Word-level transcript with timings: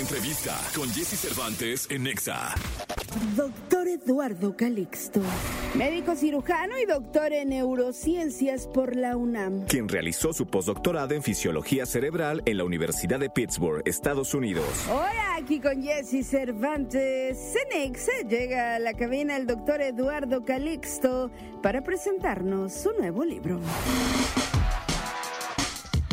entrevista 0.00 0.58
con 0.74 0.88
Jesse 0.90 1.18
Cervantes 1.18 1.86
en 1.90 2.04
Nexa. 2.04 2.54
Doctor 3.36 3.86
Eduardo 3.86 4.56
Calixto, 4.56 5.20
médico 5.74 6.16
cirujano 6.16 6.78
y 6.78 6.86
doctor 6.86 7.32
en 7.34 7.50
neurociencias 7.50 8.66
por 8.66 8.96
la 8.96 9.16
UNAM. 9.16 9.66
Quien 9.66 9.88
realizó 9.88 10.32
su 10.32 10.46
postdoctorado 10.46 11.14
en 11.14 11.22
fisiología 11.22 11.84
cerebral 11.84 12.42
en 12.46 12.56
la 12.56 12.64
Universidad 12.64 13.20
de 13.20 13.28
Pittsburgh, 13.28 13.82
Estados 13.84 14.32
Unidos. 14.32 14.64
Hola, 14.88 15.36
aquí 15.36 15.60
con 15.60 15.82
Jesse 15.82 16.26
Cervantes. 16.26 17.54
En 17.54 17.82
Nexa 17.82 18.12
llega 18.26 18.76
a 18.76 18.78
la 18.78 18.94
cabina 18.94 19.36
el 19.36 19.46
doctor 19.46 19.82
Eduardo 19.82 20.44
Calixto 20.44 21.30
para 21.62 21.84
presentarnos 21.84 22.72
su 22.72 22.90
nuevo 22.92 23.22
libro. 23.24 23.60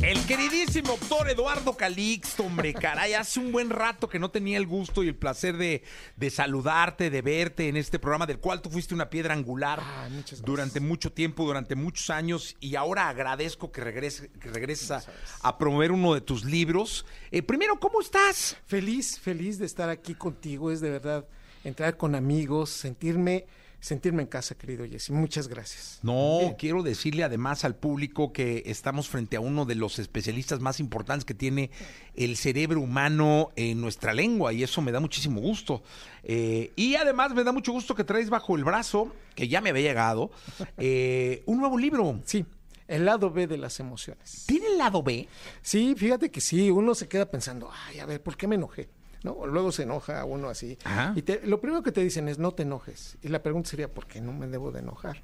El 0.07 0.25
queridísimo 0.25 0.91
doctor 0.91 1.29
Eduardo 1.29 1.75
Calixto, 1.75 2.45
hombre, 2.45 2.73
caray, 2.73 3.13
hace 3.13 3.41
un 3.41 3.51
buen 3.51 3.69
rato 3.69 4.07
que 4.07 4.19
no 4.19 4.31
tenía 4.31 4.57
el 4.57 4.65
gusto 4.65 5.03
y 5.03 5.09
el 5.09 5.17
placer 5.17 5.57
de, 5.57 5.83
de 6.15 6.29
saludarte, 6.29 7.09
de 7.09 7.21
verte 7.21 7.67
en 7.67 7.75
este 7.75 7.99
programa 7.99 8.25
del 8.25 8.39
cual 8.39 8.61
tú 8.61 8.69
fuiste 8.69 8.93
una 8.93 9.09
piedra 9.09 9.33
angular 9.33 9.81
Ah, 9.83 10.07
durante 10.45 10.79
mucho 10.79 11.11
tiempo, 11.11 11.43
durante 11.45 11.75
muchos 11.75 12.09
años, 12.09 12.55
y 12.61 12.75
ahora 12.77 13.09
agradezco 13.09 13.69
que 13.69 13.83
regreses, 13.83 14.29
que 14.39 14.49
regreses 14.49 14.91
a, 14.91 15.03
a 15.41 15.57
promover 15.57 15.91
uno 15.91 16.13
de 16.13 16.21
tus 16.21 16.45
libros. 16.45 17.05
Eh, 17.29 17.43
primero, 17.43 17.77
¿cómo 17.77 17.99
estás? 17.99 18.55
Feliz, 18.65 19.19
feliz 19.19 19.59
de 19.59 19.65
estar 19.65 19.89
aquí 19.89 20.15
contigo. 20.15 20.71
Es 20.71 20.79
de 20.79 20.89
verdad 20.89 21.27
entrar 21.65 21.97
con 21.97 22.15
amigos, 22.15 22.69
sentirme, 22.69 23.45
sentirme 23.79 24.23
en 24.23 24.27
casa, 24.27 24.55
querido 24.55 24.85
Jesse. 24.85 25.11
Muchas 25.11 25.47
gracias. 25.47 25.99
No, 26.03 26.55
quiero 26.57 26.83
decirle 26.83 27.23
además 27.23 27.63
al 27.65 27.75
público 27.75 28.33
que 28.33 28.63
estamos 28.65 29.07
frente 29.07 29.37
a 29.37 29.39
uno 29.39 29.65
de 29.65 29.75
los 29.75 29.99
especialistas 29.99 30.59
más 30.59 30.79
importantes 30.79 31.25
que 31.25 31.33
tiene 31.33 31.71
el 32.15 32.37
cerebro 32.37 32.81
humano 32.81 33.49
en 33.55 33.79
nuestra 33.81 34.13
lengua 34.13 34.53
y 34.53 34.63
eso 34.63 34.81
me 34.81 34.91
da 34.91 34.99
muchísimo 34.99 35.41
gusto. 35.41 35.83
Eh, 36.23 36.71
y 36.75 36.95
además 36.95 37.33
me 37.33 37.43
da 37.43 37.51
mucho 37.51 37.71
gusto 37.71 37.95
que 37.95 38.03
traes 38.03 38.29
bajo 38.29 38.55
el 38.55 38.63
brazo, 38.63 39.13
que 39.35 39.47
ya 39.47 39.61
me 39.61 39.69
había 39.69 39.83
llegado, 39.83 40.31
eh, 40.77 41.43
un 41.45 41.59
nuevo 41.59 41.77
libro. 41.77 42.21
Sí, 42.25 42.45
el 42.87 43.05
lado 43.05 43.31
B 43.31 43.47
de 43.47 43.57
las 43.57 43.79
emociones. 43.79 44.45
¿Tiene 44.47 44.67
el 44.67 44.77
lado 44.77 45.03
B? 45.03 45.27
Sí, 45.61 45.93
fíjate 45.95 46.31
que 46.31 46.41
sí, 46.41 46.71
uno 46.71 46.95
se 46.95 47.07
queda 47.07 47.29
pensando, 47.29 47.69
ay, 47.87 47.99
a 47.99 48.05
ver, 48.05 48.21
¿por 48.21 48.37
qué 48.37 48.47
me 48.47 48.55
enojé? 48.55 48.89
¿No? 49.23 49.45
Luego 49.47 49.71
se 49.71 49.83
enoja 49.83 50.23
uno 50.25 50.49
así. 50.49 50.77
Ajá. 50.83 51.13
Y 51.15 51.21
te- 51.23 51.41
lo 51.45 51.59
primero 51.59 51.81
que 51.83 51.91
te 51.91 52.03
dicen 52.03 52.27
es, 52.27 52.37
no 52.37 52.53
te 52.53 52.63
enojes. 52.63 53.17
Y 53.23 53.29
la 53.29 53.41
pregunta 53.41 53.69
sería, 53.69 53.91
¿por 53.91 54.05
qué 54.07 54.21
no 54.21 54.31
me 54.33 54.47
debo 54.47 54.71
de 54.71 54.79
enojar? 54.79 55.23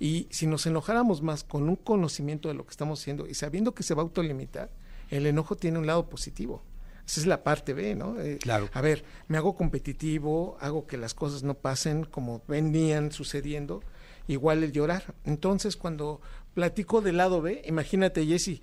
Y 0.00 0.26
si 0.30 0.46
nos 0.46 0.66
enojáramos 0.66 1.22
más 1.22 1.44
con 1.44 1.68
un 1.68 1.76
conocimiento 1.76 2.48
de 2.48 2.54
lo 2.54 2.64
que 2.64 2.70
estamos 2.70 3.00
haciendo 3.00 3.26
y 3.28 3.34
sabiendo 3.34 3.74
que 3.74 3.82
se 3.82 3.94
va 3.94 4.02
a 4.02 4.04
autolimitar, 4.04 4.70
el 5.10 5.26
enojo 5.26 5.56
tiene 5.56 5.78
un 5.78 5.86
lado 5.86 6.08
positivo. 6.08 6.62
Esa 7.06 7.20
es 7.20 7.26
la 7.26 7.44
parte 7.44 7.74
B, 7.74 7.94
¿no? 7.94 8.18
Eh, 8.18 8.38
Claro. 8.40 8.70
A 8.72 8.80
ver, 8.80 9.04
me 9.28 9.36
hago 9.36 9.54
competitivo, 9.54 10.56
hago 10.60 10.86
que 10.86 10.96
las 10.96 11.12
cosas 11.14 11.42
no 11.42 11.54
pasen 11.54 12.04
como 12.04 12.42
venían 12.48 13.12
sucediendo, 13.12 13.82
igual 14.26 14.64
el 14.64 14.72
llorar. 14.72 15.14
Entonces, 15.24 15.76
cuando 15.76 16.20
platico 16.54 17.02
del 17.02 17.18
lado 17.18 17.42
B, 17.42 17.62
imagínate, 17.66 18.24
Jesse, 18.24 18.62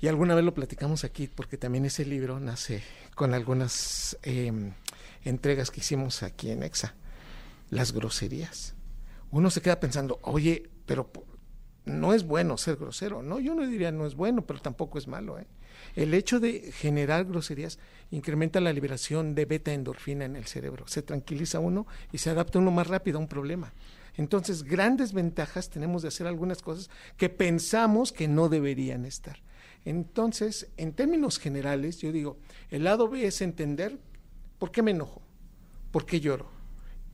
y 0.00 0.08
alguna 0.08 0.34
vez 0.34 0.44
lo 0.44 0.54
platicamos 0.54 1.04
aquí, 1.04 1.26
porque 1.26 1.56
también 1.56 1.84
ese 1.84 2.04
libro 2.04 2.38
nace 2.38 2.82
con 3.14 3.34
algunas 3.34 4.16
eh, 4.22 4.72
entregas 5.24 5.70
que 5.70 5.80
hicimos 5.80 6.22
aquí 6.22 6.50
en 6.50 6.62
EXA. 6.62 6.94
Las 7.70 7.92
groserías. 7.92 8.74
Uno 9.30 9.50
se 9.50 9.60
queda 9.60 9.80
pensando, 9.80 10.20
oye, 10.22 10.70
pero 10.86 11.10
no 11.84 12.14
es 12.14 12.24
bueno 12.24 12.56
ser 12.56 12.76
grosero. 12.76 13.22
No, 13.22 13.40
yo 13.40 13.54
no 13.54 13.66
diría 13.66 13.90
no 13.90 14.06
es 14.06 14.14
bueno, 14.14 14.46
pero 14.46 14.60
tampoco 14.60 14.98
es 14.98 15.08
malo. 15.08 15.38
¿eh? 15.38 15.46
El 15.96 16.14
hecho 16.14 16.38
de 16.40 16.72
generar 16.72 17.24
groserías 17.24 17.78
incrementa 18.10 18.60
la 18.60 18.72
liberación 18.72 19.34
de 19.34 19.46
beta 19.46 19.72
endorfina 19.72 20.24
en 20.24 20.36
el 20.36 20.46
cerebro. 20.46 20.86
Se 20.86 21.02
tranquiliza 21.02 21.58
uno 21.58 21.86
y 22.12 22.18
se 22.18 22.30
adapta 22.30 22.58
uno 22.58 22.70
más 22.70 22.86
rápido 22.86 23.18
a 23.18 23.20
un 23.20 23.28
problema. 23.28 23.72
Entonces, 24.16 24.64
grandes 24.64 25.12
ventajas 25.12 25.70
tenemos 25.70 26.02
de 26.02 26.08
hacer 26.08 26.26
algunas 26.26 26.62
cosas 26.62 26.90
que 27.16 27.28
pensamos 27.28 28.12
que 28.12 28.28
no 28.28 28.48
deberían 28.48 29.04
estar. 29.04 29.38
Entonces, 29.84 30.68
en 30.76 30.92
términos 30.92 31.38
generales, 31.38 31.98
yo 31.98 32.12
digo, 32.12 32.38
el 32.70 32.84
lado 32.84 33.08
B 33.08 33.26
es 33.26 33.40
entender 33.40 33.98
por 34.58 34.70
qué 34.70 34.82
me 34.82 34.90
enojo, 34.90 35.22
por 35.90 36.04
qué 36.04 36.20
lloro. 36.20 36.50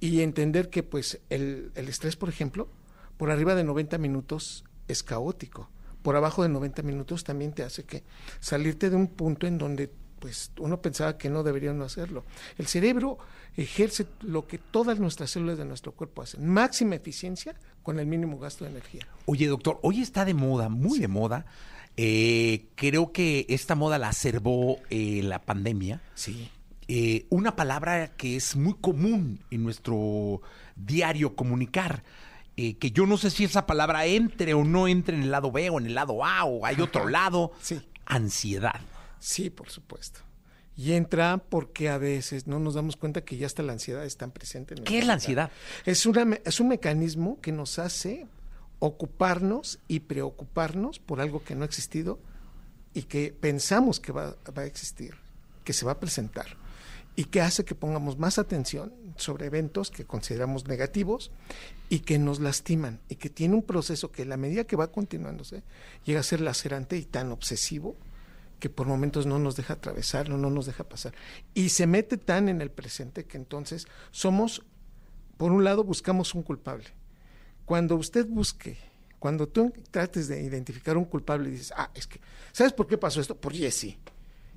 Y 0.00 0.20
entender 0.20 0.70
que 0.70 0.82
pues 0.82 1.20
el, 1.30 1.72
estrés, 1.76 2.16
por 2.16 2.28
ejemplo, 2.28 2.68
por 3.16 3.30
arriba 3.30 3.54
de 3.54 3.64
90 3.64 3.98
minutos 3.98 4.64
es 4.88 5.02
caótico. 5.02 5.70
Por 6.02 6.16
abajo 6.16 6.42
de 6.42 6.48
90 6.48 6.82
minutos 6.82 7.24
también 7.24 7.52
te 7.52 7.62
hace 7.62 7.84
que 7.84 8.02
salirte 8.40 8.90
de 8.90 8.96
un 8.96 9.08
punto 9.08 9.46
en 9.46 9.56
donde 9.56 9.90
pues 10.18 10.52
uno 10.58 10.80
pensaba 10.80 11.16
que 11.16 11.30
no 11.30 11.42
debería 11.42 11.72
no 11.72 11.84
hacerlo. 11.84 12.24
El 12.58 12.66
cerebro 12.66 13.18
ejerce 13.56 14.06
lo 14.20 14.46
que 14.46 14.58
todas 14.58 14.98
nuestras 14.98 15.30
células 15.30 15.58
de 15.58 15.64
nuestro 15.64 15.92
cuerpo 15.92 16.22
hacen, 16.22 16.46
máxima 16.48 16.96
eficiencia 16.96 17.54
con 17.84 18.00
el 18.00 18.06
mínimo 18.06 18.40
gasto 18.40 18.64
de 18.64 18.70
energía. 18.72 19.06
Oye, 19.26 19.46
doctor, 19.46 19.78
hoy 19.82 20.00
está 20.00 20.24
de 20.24 20.34
moda, 20.34 20.68
muy 20.68 20.98
de 20.98 21.06
moda. 21.06 21.46
Eh, 21.96 22.66
creo 22.74 23.12
que 23.12 23.46
esta 23.48 23.76
moda 23.76 23.98
la 23.98 24.08
acervó 24.08 24.78
eh, 24.90 25.20
la 25.22 25.38
pandemia. 25.42 26.00
Sí. 26.14 26.50
eh, 26.88 27.26
una 27.30 27.54
palabra 27.54 28.08
que 28.16 28.34
es 28.36 28.56
muy 28.56 28.74
común 28.80 29.38
en 29.52 29.62
nuestro 29.62 30.42
diario 30.74 31.36
comunicar. 31.36 32.02
eh, 32.56 32.76
que 32.78 32.90
yo 32.92 33.04
no 33.06 33.16
sé 33.16 33.30
si 33.30 33.44
esa 33.44 33.66
palabra 33.66 34.06
entre 34.06 34.54
o 34.54 34.64
no 34.64 34.86
entre 34.88 35.16
en 35.16 35.22
el 35.24 35.30
lado 35.30 35.50
B 35.52 35.70
o 35.70 35.78
en 35.80 35.86
el 35.86 35.94
lado 35.94 36.24
A 36.24 36.44
o 36.44 36.64
hay 36.66 36.80
otro 36.80 37.08
lado. 37.08 37.52
Sí. 37.60 37.80
Ansiedad. 38.06 38.80
Sí, 39.18 39.50
por 39.50 39.70
supuesto. 39.70 40.20
Y 40.76 40.92
entra 40.92 41.38
porque 41.38 41.88
a 41.88 41.98
veces 41.98 42.46
no 42.46 42.58
nos 42.58 42.74
damos 42.74 42.96
cuenta 42.96 43.24
que 43.24 43.36
ya 43.36 43.46
hasta 43.46 43.62
la 43.62 43.72
ansiedad 43.72 44.04
está 44.04 44.26
presente. 44.28 44.74
En 44.74 44.84
¿Qué 44.84 44.98
es 44.98 45.06
la 45.06 45.14
ansiedad? 45.14 45.50
Es, 45.84 46.04
una, 46.06 46.38
es 46.44 46.60
un 46.60 46.68
mecanismo 46.68 47.40
que 47.40 47.52
nos 47.52 47.78
hace 47.78 48.26
ocuparnos 48.80 49.78
y 49.86 50.00
preocuparnos 50.00 50.98
por 50.98 51.20
algo 51.20 51.44
que 51.44 51.54
no 51.54 51.62
ha 51.62 51.66
existido 51.66 52.18
y 52.92 53.02
que 53.02 53.32
pensamos 53.38 54.00
que 54.00 54.12
va, 54.12 54.36
va 54.56 54.62
a 54.62 54.66
existir, 54.66 55.14
que 55.64 55.72
se 55.72 55.86
va 55.86 55.92
a 55.92 56.00
presentar 56.00 56.56
y 57.16 57.24
que 57.24 57.40
hace 57.40 57.64
que 57.64 57.74
pongamos 57.74 58.18
más 58.18 58.38
atención 58.38 58.92
sobre 59.16 59.46
eventos 59.46 59.90
que 59.90 60.04
consideramos 60.04 60.66
negativos 60.66 61.30
y 61.88 62.00
que 62.00 62.18
nos 62.18 62.40
lastiman 62.40 63.00
y 63.08 63.16
que 63.16 63.30
tiene 63.30 63.54
un 63.54 63.62
proceso 63.62 64.10
que 64.10 64.22
a 64.22 64.26
la 64.26 64.36
medida 64.36 64.64
que 64.64 64.76
va 64.76 64.90
continuándose 64.90 65.62
llega 66.04 66.20
a 66.20 66.24
ser 66.24 66.40
lacerante 66.40 66.96
y 66.96 67.04
tan 67.04 67.30
obsesivo 67.30 67.96
que 68.64 68.70
por 68.70 68.86
momentos 68.86 69.26
no 69.26 69.38
nos 69.38 69.56
deja 69.56 69.74
atravesarlo, 69.74 70.38
no 70.38 70.48
nos 70.48 70.64
deja 70.64 70.84
pasar. 70.88 71.12
Y 71.52 71.68
se 71.68 71.86
mete 71.86 72.16
tan 72.16 72.48
en 72.48 72.62
el 72.62 72.70
presente 72.70 73.26
que 73.26 73.36
entonces 73.36 73.86
somos, 74.10 74.62
por 75.36 75.52
un 75.52 75.64
lado, 75.64 75.84
buscamos 75.84 76.34
un 76.34 76.42
culpable. 76.42 76.86
Cuando 77.66 77.94
usted 77.96 78.26
busque, 78.26 78.78
cuando 79.18 79.46
tú 79.48 79.70
trates 79.90 80.28
de 80.28 80.42
identificar 80.42 80.96
un 80.96 81.04
culpable 81.04 81.50
y 81.50 81.52
dices, 81.52 81.74
ah, 81.76 81.90
es 81.94 82.06
que, 82.06 82.22
¿sabes 82.52 82.72
por 82.72 82.86
qué 82.86 82.96
pasó 82.96 83.20
esto? 83.20 83.36
Por 83.36 83.52
Jesse. 83.52 83.84
Y 83.84 83.98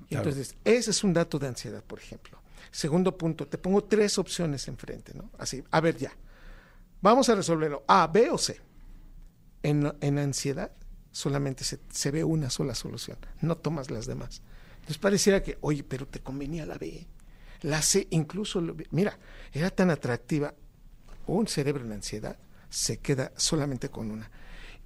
Claro. 0.08 0.30
entonces, 0.30 0.56
ese 0.64 0.90
es 0.90 1.04
un 1.04 1.12
dato 1.12 1.38
de 1.38 1.48
ansiedad, 1.48 1.84
por 1.84 1.98
ejemplo. 1.98 2.38
Segundo 2.70 3.14
punto, 3.18 3.46
te 3.46 3.58
pongo 3.58 3.84
tres 3.84 4.16
opciones 4.16 4.68
enfrente, 4.68 5.12
¿no? 5.12 5.30
Así, 5.36 5.62
a 5.70 5.82
ver 5.82 5.98
ya. 5.98 6.16
Vamos 7.02 7.28
a 7.28 7.34
resolverlo. 7.34 7.84
A, 7.86 8.06
B 8.06 8.30
o 8.30 8.38
C. 8.38 8.58
En, 9.62 9.92
en 10.00 10.18
ansiedad 10.18 10.72
solamente 11.18 11.64
se, 11.64 11.80
se 11.90 12.12
ve 12.12 12.22
una 12.22 12.48
sola 12.48 12.76
solución, 12.76 13.18
no 13.40 13.56
tomas 13.56 13.90
las 13.90 14.06
demás. 14.06 14.40
Entonces 14.76 14.98
pareciera 14.98 15.42
que, 15.42 15.58
oye, 15.62 15.82
pero 15.82 16.06
te 16.06 16.20
convenía 16.20 16.64
la 16.64 16.78
B. 16.78 17.08
La 17.62 17.82
C 17.82 18.06
incluso, 18.10 18.64
mira, 18.92 19.18
era 19.52 19.70
tan 19.70 19.90
atractiva. 19.90 20.54
Un 21.26 21.48
cerebro 21.48 21.84
en 21.84 21.92
ansiedad 21.92 22.38
se 22.70 22.98
queda 22.98 23.32
solamente 23.36 23.88
con 23.88 24.12
una. 24.12 24.30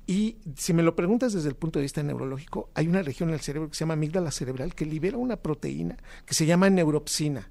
Y 0.06 0.38
si 0.56 0.72
me 0.72 0.82
lo 0.82 0.96
preguntas 0.96 1.34
desde 1.34 1.50
el 1.50 1.54
punto 1.54 1.78
de 1.78 1.82
vista 1.82 2.02
neurológico, 2.02 2.70
hay 2.74 2.88
una 2.88 3.02
región 3.02 3.28
en 3.28 3.34
el 3.34 3.42
cerebro 3.42 3.68
que 3.68 3.76
se 3.76 3.80
llama 3.80 3.94
amígdala 3.94 4.30
cerebral 4.30 4.74
que 4.74 4.86
libera 4.86 5.18
una 5.18 5.36
proteína 5.36 5.98
que 6.24 6.32
se 6.32 6.46
llama 6.46 6.70
neuropsina. 6.70 7.50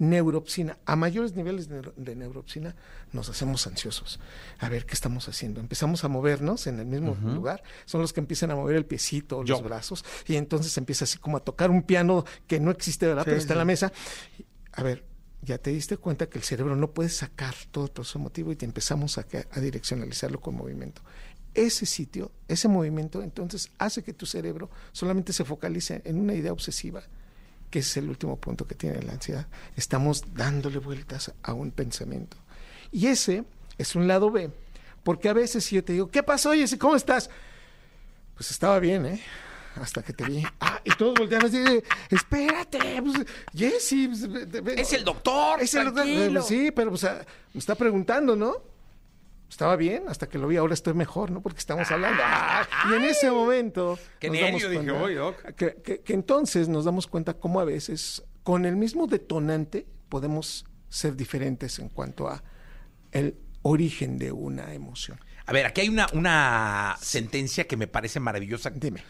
Neuropsina. 0.00 0.78
A 0.86 0.96
mayores 0.96 1.36
niveles 1.36 1.68
de, 1.68 1.76
neuro- 1.76 1.94
de 1.96 2.16
neuropsina 2.16 2.74
nos 3.12 3.28
hacemos 3.28 3.66
ansiosos. 3.66 4.18
A 4.58 4.68
ver 4.68 4.86
qué 4.86 4.94
estamos 4.94 5.28
haciendo. 5.28 5.60
Empezamos 5.60 6.02
a 6.04 6.08
movernos 6.08 6.66
en 6.66 6.80
el 6.80 6.86
mismo 6.86 7.14
lugar. 7.34 7.62
Son 7.84 8.00
los 8.00 8.12
que 8.12 8.20
empiezan 8.20 8.50
a 8.50 8.56
mover 8.56 8.76
el 8.76 8.86
piecito, 8.86 9.44
los 9.44 9.62
brazos. 9.62 10.04
Y 10.26 10.36
entonces 10.36 10.76
empieza 10.78 11.04
así 11.04 11.18
como 11.18 11.36
a 11.36 11.40
tocar 11.40 11.70
un 11.70 11.82
piano 11.82 12.24
que 12.48 12.58
no 12.58 12.70
existe, 12.70 13.06
¿verdad? 13.06 13.22
Pero 13.26 13.36
está 13.42 13.52
en 13.52 13.58
la 13.58 13.64
mesa. 13.66 13.92
A 14.72 14.82
ver, 14.82 15.04
ya 15.42 15.58
te 15.58 15.70
diste 15.70 15.96
cuenta 15.98 16.28
que 16.28 16.38
el 16.38 16.44
cerebro 16.44 16.74
no 16.76 16.92
puede 16.92 17.10
sacar 17.10 17.54
todo 17.70 17.84
el 17.84 17.90
proceso 17.90 18.18
emotivo 18.18 18.52
y 18.52 18.56
te 18.56 18.64
empezamos 18.64 19.18
a, 19.18 19.26
a 19.52 19.60
direccionalizarlo 19.60 20.40
con 20.40 20.54
movimiento. 20.56 21.02
Ese 21.52 21.84
sitio, 21.84 22.30
ese 22.48 22.68
movimiento, 22.68 23.22
entonces 23.22 23.70
hace 23.78 24.02
que 24.02 24.12
tu 24.14 24.24
cerebro 24.24 24.70
solamente 24.92 25.32
se 25.32 25.44
focalice 25.44 26.00
en 26.04 26.20
una 26.20 26.32
idea 26.34 26.52
obsesiva, 26.52 27.02
que 27.70 27.80
es 27.80 27.96
el 27.96 28.08
último 28.08 28.36
punto 28.36 28.66
que 28.66 28.74
tiene 28.74 29.02
la 29.02 29.12
ansiedad. 29.12 29.46
Estamos 29.76 30.24
dándole 30.34 30.78
vueltas 30.78 31.32
a 31.42 31.52
un 31.54 31.70
pensamiento. 31.70 32.36
Y 32.92 33.06
ese 33.06 33.44
es 33.78 33.94
un 33.94 34.08
lado 34.08 34.30
B, 34.30 34.50
porque 35.02 35.28
a 35.28 35.32
veces 35.32 35.64
si 35.64 35.76
yo 35.76 35.84
te 35.84 35.92
digo, 35.92 36.10
¿qué 36.10 36.22
pasó, 36.22 36.52
Jesse? 36.52 36.76
¿Cómo 36.76 36.96
estás? 36.96 37.30
Pues 38.34 38.50
estaba 38.50 38.78
bien, 38.80 39.06
¿eh? 39.06 39.20
hasta 39.76 40.02
que 40.02 40.12
te 40.12 40.24
vi. 40.24 40.42
Ah, 40.60 40.80
y 40.84 40.90
todos 40.90 41.14
voltearon 41.18 41.48
así 41.48 41.58
de, 41.58 41.84
espérate, 42.10 43.02
pues, 43.02 43.26
Jesse. 43.54 44.08
pues, 44.62 44.78
Es 44.78 44.92
el 44.92 45.04
doctor, 45.04 45.62
Es 45.62 45.74
el 45.74 45.86
doctor. 45.86 46.42
Sí, 46.42 46.70
pero 46.70 46.90
pues, 46.90 47.04
me 47.04 47.58
está 47.58 47.74
preguntando, 47.74 48.36
¿no? 48.36 48.69
Estaba 49.50 49.76
bien 49.76 50.04
hasta 50.08 50.28
que 50.28 50.38
lo 50.38 50.46
vi, 50.46 50.56
ahora 50.56 50.72
estoy 50.74 50.94
mejor, 50.94 51.30
¿no? 51.30 51.42
Porque 51.42 51.58
estamos 51.58 51.90
hablando. 51.90 52.22
Ah, 52.24 52.66
y 52.90 52.94
en 52.94 53.04
ese 53.04 53.30
momento. 53.30 53.98
Qué 54.18 54.28
nos 54.30 54.40
damos 54.40 54.62
dije, 54.62 54.74
cuenta 54.74 54.92
"Oye, 55.02 55.14
doc". 55.16 55.42
Que, 55.56 55.74
que- 55.82 56.00
que 56.00 56.12
entonces 56.14 56.68
nos 56.68 56.84
damos 56.84 57.06
cuenta 57.08 57.34
cómo 57.34 57.60
a 57.60 57.64
veces, 57.64 58.22
con 58.44 58.64
el 58.64 58.76
mismo 58.76 59.06
detonante, 59.08 59.86
podemos 60.08 60.64
ser 60.88 61.16
diferentes 61.16 61.78
en 61.80 61.88
cuanto 61.88 62.28
a 62.28 62.42
el 63.12 63.36
origen 63.62 64.18
de 64.18 64.32
una 64.32 64.72
emoción. 64.72 65.18
A 65.46 65.52
ver, 65.52 65.66
aquí 65.66 65.80
hay 65.82 65.88
una, 65.88 66.06
una 66.12 66.96
sentencia 67.00 67.66
que 67.66 67.76
me 67.76 67.88
parece 67.88 68.20
maravillosa. 68.20 68.70
Dime. 68.70 69.02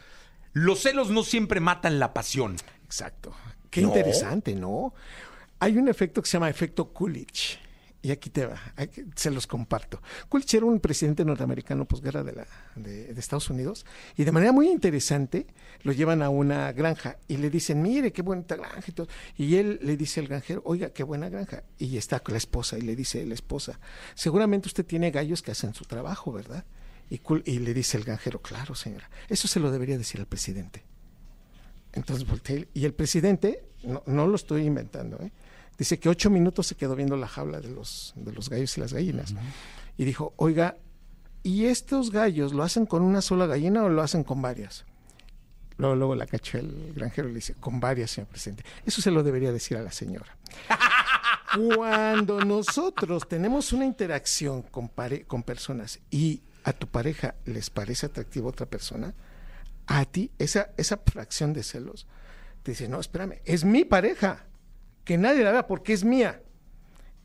Los 0.55 0.81
celos 0.81 1.11
no 1.11 1.23
siempre 1.23 1.61
matan 1.61 1.99
la 1.99 2.15
pasión. 2.15 2.57
Exacto. 2.85 3.33
Qué 3.71 3.83
No. 3.83 3.89
interesante, 3.89 4.55
¿no? 4.55 4.95
Hay 5.61 5.77
un 5.77 5.87
efecto 5.89 6.23
que 6.23 6.29
se 6.29 6.33
llama 6.39 6.49
efecto 6.49 6.93
Coolidge. 6.93 7.59
Y 8.02 8.12
aquí 8.12 8.31
te 8.31 8.47
va, 8.47 8.58
aquí 8.76 9.05
se 9.14 9.31
los 9.31 9.47
comparto. 9.47 10.00
Coolidge 10.31 10.56
era 10.56 10.64
un 10.64 10.81
presidente 10.81 11.23
norteamericano 11.23 11.85
posguerra 11.85 12.25
de, 12.25 12.32
la, 12.32 12.47
de, 12.75 13.12
de 13.12 13.20
Estados 13.20 13.50
Unidos 13.50 13.85
y 14.17 14.25
de 14.25 14.32
manera 14.32 14.52
muy 14.52 14.70
interesante 14.70 15.47
lo 15.82 15.93
llevan 15.93 16.23
a 16.23 16.31
una 16.31 16.73
granja 16.73 17.19
y 17.29 17.37
le 17.37 17.50
dicen, 17.50 17.82
mire, 17.82 18.11
qué 18.11 18.23
bonita 18.23 18.56
granja 18.56 18.85
y 18.87 18.93
todo. 18.93 19.06
Y 19.37 19.56
él 19.56 19.81
le 19.82 19.99
dice 19.99 20.20
al 20.20 20.29
granjero, 20.29 20.62
oiga, 20.64 20.91
qué 20.94 21.02
buena 21.02 21.29
granja. 21.29 21.64
Y 21.76 21.99
está 21.99 22.20
con 22.20 22.32
la 22.32 22.38
esposa 22.38 22.79
y 22.79 22.82
le 22.82 22.97
dice 22.97 23.25
la 23.26 23.35
esposa, 23.35 23.79
seguramente 24.14 24.69
usted 24.69 24.87
tiene 24.87 25.11
gallos 25.11 25.43
que 25.43 25.50
hacen 25.50 25.75
su 25.75 25.85
trabajo, 25.85 26.32
¿verdad? 26.32 26.64
Y, 27.11 27.20
y 27.44 27.58
le 27.58 27.75
dice 27.75 27.99
el 27.99 28.05
granjero, 28.05 28.41
claro, 28.41 28.75
señora, 28.75 29.11
eso 29.29 29.46
se 29.46 29.61
lo 29.61 29.70
debería 29.70 29.99
decir 29.99 30.20
al 30.20 30.26
presidente. 30.26 30.85
Entonces 31.93 32.26
volteé 32.26 32.69
y 32.73 32.87
el 32.87 32.94
presidente, 32.94 33.62
no, 33.82 34.03
no 34.06 34.26
lo 34.26 34.37
estoy 34.37 34.64
inventando, 34.64 35.19
¿eh? 35.20 35.32
Dice 35.81 35.99
que 35.99 36.09
ocho 36.09 36.31
minutos 36.31 36.67
se 36.69 36.75
quedó 36.77 36.94
viendo 36.94 37.17
la 37.17 37.27
jaula 37.27 37.61
de 37.61 37.69
los, 37.71 38.12
de 38.17 38.32
los 38.32 38.49
gallos 38.49 38.77
y 38.77 38.81
las 38.81 38.93
gallinas. 38.93 39.35
Y 39.97 40.05
dijo, 40.05 40.32
oiga, 40.37 40.77
¿y 41.43 41.65
estos 41.67 42.11
gallos 42.11 42.53
lo 42.53 42.62
hacen 42.62 42.87
con 42.87 43.03
una 43.03 43.21
sola 43.23 43.47
gallina 43.47 43.82
o 43.82 43.88
lo 43.88 44.03
hacen 44.03 44.23
con 44.25 44.41
varias? 44.43 44.85
Luego, 45.79 45.97
luego 45.97 46.15
la 46.15 46.27
cachó 46.27 46.59
el 46.59 46.93
granjero 46.94 47.29
y 47.29 47.32
le 47.32 47.37
dice, 47.37 47.55
con 47.55 47.81
varias, 47.81 48.11
señor 48.11 48.29
presidente. 48.29 48.65
Eso 48.85 49.00
se 49.03 49.11
lo 49.11 49.23
debería 49.23 49.50
decir 49.53 49.77
a 49.79 49.82
la 49.82 49.91
señora. 49.91 50.37
Cuando 51.77 52.41
nosotros 52.44 53.27
tenemos 53.27 53.73
una 53.73 53.85
interacción 53.85 54.62
con, 54.62 54.88
pare- 54.88 55.25
con 55.25 55.43
personas 55.43 55.99
y 56.11 56.43
a 56.65 56.73
tu 56.73 56.87
pareja 56.87 57.35
les 57.44 57.71
parece 57.71 58.06
atractiva 58.06 58.49
otra 58.49 58.67
persona, 58.67 59.15
a 59.87 60.05
ti 60.05 60.31
esa, 60.38 60.71
esa 60.77 60.99
fracción 60.99 61.53
de 61.53 61.62
celos 61.65 62.06
te 62.62 62.73
dice, 62.73 62.87
no, 62.88 63.00
espérame, 63.00 63.41
es 63.47 63.65
mi 63.65 63.85
pareja, 63.85 64.44
que 65.11 65.19
nadie 65.19 65.43
la 65.43 65.51
vea 65.51 65.67
porque 65.67 65.93
es 65.93 66.05
mía. 66.05 66.41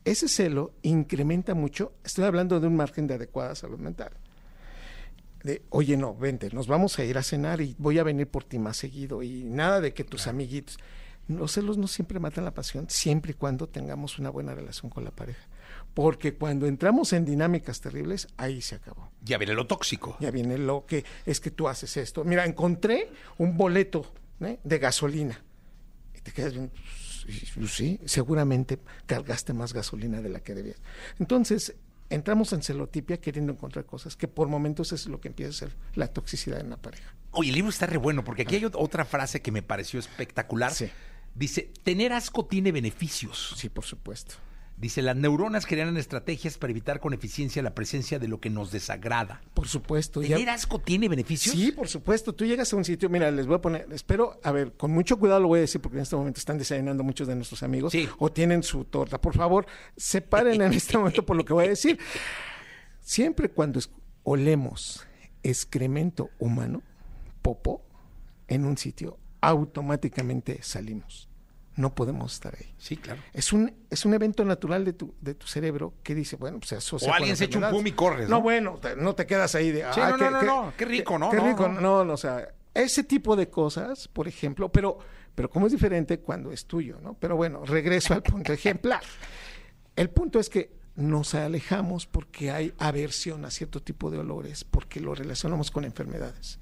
Ese 0.04 0.26
celo 0.26 0.74
incrementa 0.82 1.54
mucho, 1.54 1.92
estoy 2.02 2.24
hablando 2.24 2.58
de 2.58 2.66
un 2.66 2.74
margen 2.74 3.06
de 3.06 3.14
adecuada 3.14 3.54
salud 3.54 3.78
mental. 3.78 4.10
De, 5.44 5.62
oye, 5.70 5.96
no, 5.96 6.12
vente, 6.16 6.50
nos 6.50 6.66
vamos 6.66 6.98
a 6.98 7.04
ir 7.04 7.16
a 7.16 7.22
cenar 7.22 7.60
y 7.60 7.76
voy 7.78 8.00
a 8.00 8.02
venir 8.02 8.26
por 8.26 8.42
ti 8.42 8.58
más 8.58 8.76
seguido 8.76 9.22
y 9.22 9.44
nada 9.44 9.80
de 9.80 9.94
que 9.94 10.02
tus 10.02 10.26
amiguitos. 10.26 10.78
Los 11.28 11.52
celos 11.52 11.78
no 11.78 11.86
siempre 11.86 12.18
matan 12.18 12.44
la 12.44 12.54
pasión, 12.54 12.86
siempre 12.90 13.30
y 13.30 13.34
cuando 13.34 13.68
tengamos 13.68 14.18
una 14.18 14.30
buena 14.30 14.52
relación 14.52 14.90
con 14.90 15.04
la 15.04 15.12
pareja. 15.12 15.46
Porque 15.94 16.34
cuando 16.34 16.66
entramos 16.66 17.12
en 17.12 17.24
dinámicas 17.24 17.80
terribles, 17.80 18.26
ahí 18.36 18.62
se 18.62 18.74
acabó. 18.74 19.12
Ya 19.22 19.38
viene 19.38 19.54
lo 19.54 19.68
tóxico. 19.68 20.16
Ya 20.18 20.32
viene 20.32 20.58
lo 20.58 20.86
que 20.86 21.04
es 21.24 21.38
que 21.38 21.52
tú 21.52 21.68
haces 21.68 21.96
esto. 21.98 22.24
Mira, 22.24 22.46
encontré 22.46 23.12
un 23.38 23.56
boleto 23.56 24.12
¿eh? 24.40 24.58
de 24.64 24.78
gasolina. 24.80 25.40
Y 26.16 26.20
te 26.22 26.32
quedas 26.32 26.52
bien. 26.52 26.72
"Sí, 27.28 27.46
pues 27.54 27.72
Sí, 27.72 28.00
seguramente 28.04 28.78
cargaste 29.06 29.52
más 29.52 29.72
gasolina 29.72 30.20
de 30.22 30.28
la 30.28 30.40
que 30.40 30.54
debías. 30.54 30.76
Entonces, 31.18 31.74
entramos 32.10 32.52
en 32.52 32.62
celotipia 32.62 33.20
queriendo 33.20 33.52
encontrar 33.52 33.84
cosas 33.84 34.16
que 34.16 34.28
por 34.28 34.48
momentos 34.48 34.92
es 34.92 35.06
lo 35.06 35.20
que 35.20 35.28
empieza 35.28 35.50
a 35.50 35.68
ser 35.68 35.76
la 35.94 36.08
toxicidad 36.08 36.60
en 36.60 36.70
la 36.70 36.76
pareja. 36.76 37.14
Oye, 37.32 37.48
el 37.50 37.54
libro 37.56 37.70
está 37.70 37.86
re 37.86 37.98
bueno 37.98 38.24
porque 38.24 38.42
aquí 38.42 38.54
hay 38.56 38.62
ot- 38.62 38.76
otra 38.78 39.04
frase 39.04 39.42
que 39.42 39.50
me 39.52 39.62
pareció 39.62 40.00
espectacular. 40.00 40.72
Sí. 40.72 40.88
Dice, 41.34 41.70
tener 41.82 42.12
asco 42.14 42.46
tiene 42.46 42.72
beneficios. 42.72 43.54
Sí, 43.58 43.68
por 43.68 43.84
supuesto. 43.84 44.36
Dice, 44.78 45.00
las 45.00 45.16
neuronas 45.16 45.64
crean 45.64 45.96
estrategias 45.96 46.58
para 46.58 46.70
evitar 46.70 47.00
con 47.00 47.14
eficiencia 47.14 47.62
la 47.62 47.74
presencia 47.74 48.18
de 48.18 48.28
lo 48.28 48.40
que 48.40 48.50
nos 48.50 48.70
desagrada. 48.70 49.40
Por 49.54 49.68
supuesto. 49.68 50.20
Ya- 50.22 50.36
¿Tener 50.36 50.50
asco 50.50 50.78
tiene 50.78 51.08
beneficios? 51.08 51.54
Sí, 51.54 51.72
por 51.72 51.88
supuesto. 51.88 52.34
Tú 52.34 52.44
llegas 52.44 52.70
a 52.72 52.76
un 52.76 52.84
sitio, 52.84 53.08
mira, 53.08 53.30
les 53.30 53.46
voy 53.46 53.56
a 53.56 53.60
poner, 53.62 53.86
espero, 53.92 54.38
a 54.44 54.52
ver, 54.52 54.74
con 54.74 54.90
mucho 54.90 55.18
cuidado 55.18 55.40
lo 55.40 55.48
voy 55.48 55.58
a 55.58 55.62
decir 55.62 55.80
porque 55.80 55.96
en 55.96 56.02
este 56.02 56.14
momento 56.14 56.38
están 56.38 56.58
desayunando 56.58 57.02
muchos 57.02 57.26
de 57.26 57.34
nuestros 57.36 57.62
amigos 57.62 57.92
Sí. 57.92 58.06
o 58.18 58.30
tienen 58.30 58.62
su 58.62 58.84
torta. 58.84 59.18
Por 59.18 59.34
favor, 59.34 59.64
separen 59.96 60.60
en 60.60 60.72
este 60.74 60.98
momento 60.98 61.24
por 61.24 61.36
lo 61.36 61.44
que 61.46 61.54
voy 61.54 61.64
a 61.64 61.68
decir. 61.70 61.98
Siempre 63.00 63.48
cuando 63.48 63.80
olemos 64.24 65.06
excremento 65.42 66.28
humano, 66.38 66.82
popó, 67.40 67.82
en 68.48 68.64
un 68.66 68.76
sitio, 68.76 69.16
automáticamente 69.40 70.58
salimos. 70.62 71.28
No 71.76 71.94
podemos 71.94 72.32
estar 72.32 72.54
ahí. 72.56 72.74
Sí, 72.78 72.96
claro. 72.96 73.20
Es 73.34 73.52
un, 73.52 73.72
es 73.90 74.04
un 74.06 74.14
evento 74.14 74.44
natural 74.44 74.84
de 74.84 74.94
tu, 74.94 75.14
de 75.20 75.34
tu 75.34 75.46
cerebro 75.46 75.92
que 76.02 76.14
dice, 76.14 76.36
bueno, 76.36 76.58
pues 76.58 76.70
se 76.70 76.76
asocia 76.76 77.10
O 77.10 77.14
alguien 77.14 77.36
se 77.36 77.44
echa 77.44 77.58
un 77.58 77.70
pum 77.70 77.86
y 77.86 77.92
corres, 77.92 78.28
No, 78.28 78.36
¿no? 78.36 78.42
bueno, 78.42 78.78
te- 78.80 78.96
no 78.96 79.14
te 79.14 79.26
quedas 79.26 79.54
ahí 79.54 79.70
de... 79.72 79.80
Sí, 79.92 80.00
"Ah, 80.00 80.10
no, 80.10 80.16
no, 80.16 80.30
no, 80.30 80.42
no, 80.42 80.72
qué 80.76 80.84
rico, 80.86 81.18
¿no? 81.18 81.30
Qué 81.30 81.38
rico, 81.38 81.68
no. 81.68 81.80
no, 81.80 82.04
no, 82.04 82.14
o 82.14 82.16
sea, 82.16 82.48
ese 82.72 83.04
tipo 83.04 83.36
de 83.36 83.50
cosas, 83.50 84.08
por 84.08 84.26
ejemplo, 84.26 84.70
pero, 84.72 84.98
pero 85.34 85.50
como 85.50 85.66
es 85.66 85.72
diferente 85.72 86.18
cuando 86.20 86.50
es 86.50 86.64
tuyo, 86.66 86.98
¿no? 87.02 87.14
Pero 87.14 87.36
bueno, 87.36 87.64
regreso 87.66 88.14
al 88.14 88.22
punto 88.22 88.52
ejemplar. 88.54 89.02
El 89.94 90.08
punto 90.10 90.38
es 90.40 90.48
que 90.48 90.74
nos 90.94 91.34
alejamos 91.34 92.06
porque 92.06 92.50
hay 92.50 92.72
aversión 92.78 93.44
a 93.44 93.50
cierto 93.50 93.82
tipo 93.82 94.10
de 94.10 94.16
olores, 94.18 94.64
porque 94.64 94.98
lo 95.00 95.14
relacionamos 95.14 95.70
con 95.70 95.84
enfermedades. 95.84 96.58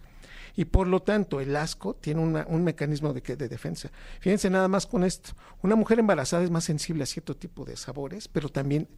Y 0.57 0.67
por 0.67 0.87
lo 0.87 1.03
tanto, 1.03 1.41
el 1.41 1.55
asco 1.57 1.95
tiene 1.95 2.21
una- 2.21 2.47
un 2.49 2.63
mecanismo 2.65 3.13
de, 3.13 3.21
de 3.21 3.49
defensa. 3.49 3.91
Fíjense 4.21 4.51
nada 4.51 4.69
más 4.69 4.87
con 4.87 5.03
esto. 5.05 5.31
Una 5.63 5.75
mujer 5.77 5.99
embarazada 5.99 6.45
es 6.45 6.51
más 6.51 6.65
sensible 6.65 7.03
a 7.03 7.07
cierto 7.07 7.37
tipo 7.37 7.65
de 7.65 7.77
sabores, 7.77 8.29
pero 8.29 8.49
también 8.49 8.89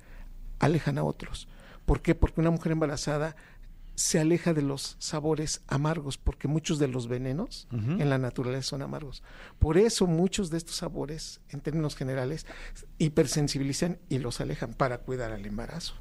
alejan 0.58 0.98
a 0.98 1.04
otros. 1.04 1.48
¿Por 1.86 2.02
qué? 2.02 2.14
Porque 2.14 2.40
una 2.40 2.50
mujer 2.50 2.72
embarazada 2.72 3.36
se 3.94 4.18
aleja 4.20 4.52
de 4.52 4.60
los 4.60 4.96
sabores 4.98 5.62
amargos, 5.68 6.18
porque 6.18 6.48
muchos 6.48 6.78
de 6.78 6.88
los 6.88 7.08
venenos 7.08 7.66
en 7.70 8.10
la 8.10 8.18
naturaleza 8.18 8.62
son 8.68 8.82
amargos. 8.82 9.22
Por 9.58 9.78
eso 9.78 10.06
muchos 10.06 10.50
de 10.50 10.58
estos 10.58 10.76
sabores, 10.76 11.40
en 11.48 11.62
términos 11.62 11.96
generales, 11.96 12.44
hipersensibilizan 12.98 13.98
y 14.08 14.18
los 14.18 14.40
alejan 14.40 14.74
para 14.74 14.98
cuidar 14.98 15.32
al 15.32 15.46
embarazo. 15.46 15.94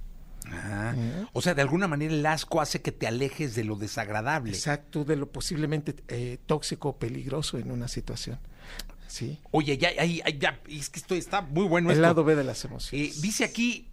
Ah, 0.51 0.93
O 1.33 1.41
sea, 1.41 1.53
de 1.53 1.61
alguna 1.61 1.87
manera 1.87 2.13
el 2.13 2.25
asco 2.25 2.61
hace 2.61 2.81
que 2.81 2.91
te 2.91 3.07
alejes 3.07 3.55
de 3.55 3.63
lo 3.63 3.75
desagradable. 3.75 4.51
Exacto, 4.51 5.03
de 5.03 5.15
lo 5.15 5.31
posiblemente 5.31 5.95
eh, 6.07 6.37
tóxico 6.45 6.89
o 6.89 6.97
peligroso 6.99 7.57
en 7.57 7.71
una 7.71 7.87
situación. 7.87 8.39
Sí. 9.07 9.39
Oye, 9.51 9.77
ya, 9.77 9.93
ya, 9.93 10.29
ya, 10.29 10.59
es 10.67 10.89
que 10.89 10.99
esto 10.99 11.15
está 11.15 11.41
muy 11.41 11.65
bueno. 11.67 11.89
El 11.89 11.93
esto. 11.97 12.01
lado 12.01 12.23
B 12.23 12.35
de 12.35 12.43
las 12.43 12.63
Eh, 12.63 12.67
emociones. 12.67 13.21
dice 13.21 13.43
aquí, 13.45 13.87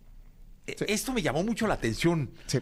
eh, 0.66 0.75
Sí. 0.78 0.85
esto 0.88 1.12
me 1.12 1.23
llamó 1.23 1.44
mucho 1.44 1.66
la 1.66 1.75
atención. 1.75 2.30
Sí. 2.47 2.59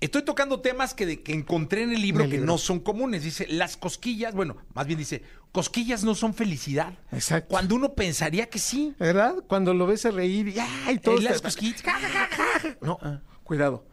Estoy 0.00 0.22
tocando 0.22 0.60
temas 0.60 0.94
que, 0.94 1.06
de- 1.06 1.22
que 1.22 1.32
encontré 1.32 1.82
en 1.82 1.92
el 1.92 2.00
libro 2.00 2.24
En 2.24 2.30
el 2.32 2.38
que 2.38 2.44
no 2.46 2.56
son 2.58 2.78
comunes. 2.80 3.24
Dice, 3.24 3.46
las 3.48 3.76
cosquillas, 3.76 4.32
bueno, 4.34 4.56
más 4.74 4.86
bien 4.86 4.98
dice, 4.98 5.22
cosquillas 5.50 6.04
no 6.04 6.14
son 6.14 6.34
felicidad. 6.34 6.94
Exacto. 7.10 7.48
Cuando 7.48 7.74
uno 7.74 7.94
pensaría 7.94 8.48
que 8.48 8.58
sí. 8.60 8.94
¿Verdad? 8.98 9.34
Cuando 9.48 9.74
lo 9.74 9.86
ves 9.86 10.06
a 10.06 10.10
reír 10.12 10.48
y 10.48 10.56
¡ay! 10.86 10.98
Todo 11.00 11.18
Eh, 11.18 11.22
las 11.22 11.42
cosquillas. 11.42 11.82
ja, 11.82 11.92
ja, 11.98 12.08
ja, 12.08 12.28
ja. 12.60 12.76
No, 12.80 12.98
cuidado. 13.42 13.86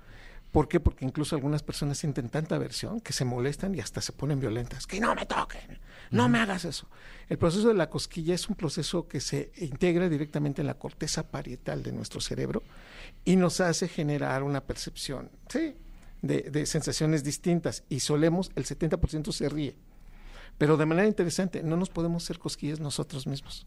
¿Por 0.52 0.70
qué? 0.70 0.80
Porque 0.80 1.04
incluso 1.04 1.36
algunas 1.36 1.64
personas 1.64 1.98
sienten 1.98 2.30
tanta 2.30 2.56
aversión 2.56 3.02
que 3.02 3.12
se 3.12 3.26
molestan 3.26 3.76
y 3.76 3.82
hasta 3.82 4.00
se 4.00 4.14
ponen 4.14 4.40
violentas. 4.40 4.88
Que 4.88 5.02
no 5.02 5.14
me 5.14 5.26
toquen, 5.26 5.80
no 6.12 6.30
me 6.30 6.40
hagas 6.40 6.64
eso. 6.64 6.88
El 7.28 7.38
proceso 7.38 7.68
de 7.68 7.74
la 7.74 7.90
cosquilla 7.90 8.34
es 8.34 8.48
un 8.48 8.56
proceso 8.56 9.06
que 9.10 9.20
se 9.20 9.52
integra 9.58 10.08
directamente 10.08 10.62
en 10.62 10.68
la 10.68 10.76
corteza 10.76 11.30
parietal 11.30 11.84
de 11.84 11.92
nuestro 11.92 12.22
cerebro 12.22 12.64
y 13.26 13.36
nos 13.36 13.60
hace 13.60 13.90
generar 13.90 14.44
una 14.44 14.62
percepción, 14.62 15.30
sí, 15.50 15.76
de, 16.28 16.42
de 16.44 16.66
sensaciones 16.66 17.24
distintas. 17.24 17.84
Y 17.90 18.00
solemos, 18.02 18.52
el 18.56 18.66
70% 18.66 19.32
se 19.32 19.50
ríe. 19.50 19.76
Pero 20.58 20.78
de 20.78 20.86
manera 20.86 21.08
interesante, 21.08 21.64
no 21.64 21.78
nos 21.78 21.90
podemos 21.90 22.24
hacer 22.24 22.40
cosquillas 22.40 22.80
nosotros 22.80 23.28
mismos. 23.28 23.66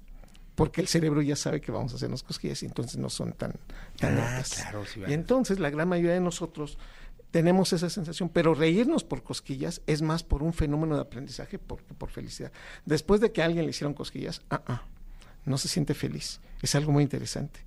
Porque 0.55 0.81
el 0.81 0.89
cerebro 0.89 1.23
ya 1.23 1.37
sabe 1.37 1.61
que 1.61 1.71
vamos 1.71 1.93
a 1.93 1.97
hacernos 1.97 2.23
cosquillas 2.23 2.63
y 2.63 2.67
entonces 2.67 2.97
no 2.97 3.11
son 3.11 3.33
tan, 3.33 3.53
tan 3.99 4.15
Ah, 4.19 4.23
gratas. 4.23 4.55
claro, 4.55 4.85
sí, 4.87 5.01
y 5.07 5.13
entonces 5.13 5.61
la 5.61 5.71
gran 5.71 5.89
mayoría 5.89 6.15
de 6.15 6.21
nosotros 6.21 6.79
tenemos 7.31 7.73
esa 7.73 7.89
sensación, 7.91 8.29
pero 8.31 8.55
reírnos 8.55 9.05
por 9.05 9.23
cosquillas 9.23 9.83
es 9.87 10.03
más 10.03 10.25
por 10.25 10.43
un 10.43 10.53
fenómeno 10.53 10.97
de 10.97 11.03
aprendizaje 11.03 11.59
por, 11.61 11.83
por 11.83 12.11
felicidad. 12.11 12.51
Después 12.87 13.21
de 13.21 13.31
que 13.31 13.43
a 13.43 13.45
alguien 13.45 13.67
le 13.67 13.71
hicieron 13.71 13.95
cosquillas, 13.95 14.41
ah, 14.51 14.63
ah, 14.67 14.83
no 15.45 15.59
se 15.59 15.69
siente 15.69 15.95
feliz. 15.95 16.41
Es 16.63 16.75
algo 16.75 16.93
muy 16.93 17.03
interesante. 17.03 17.61